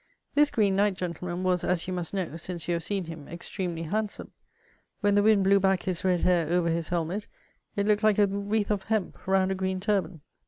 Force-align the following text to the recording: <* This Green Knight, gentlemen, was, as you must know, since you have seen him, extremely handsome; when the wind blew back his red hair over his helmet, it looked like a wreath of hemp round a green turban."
<* 0.19 0.33
This 0.33 0.49
Green 0.49 0.75
Knight, 0.75 0.95
gentlemen, 0.95 1.43
was, 1.43 1.63
as 1.63 1.85
you 1.87 1.93
must 1.93 2.11
know, 2.11 2.35
since 2.35 2.67
you 2.67 2.73
have 2.73 2.81
seen 2.83 3.05
him, 3.05 3.27
extremely 3.27 3.83
handsome; 3.83 4.31
when 5.01 5.13
the 5.13 5.21
wind 5.21 5.43
blew 5.43 5.59
back 5.59 5.83
his 5.83 6.03
red 6.03 6.21
hair 6.21 6.51
over 6.51 6.69
his 6.69 6.89
helmet, 6.89 7.27
it 7.75 7.85
looked 7.85 8.01
like 8.01 8.17
a 8.17 8.25
wreath 8.25 8.71
of 8.71 8.85
hemp 8.85 9.27
round 9.27 9.51
a 9.51 9.53
green 9.53 9.79
turban." 9.79 10.21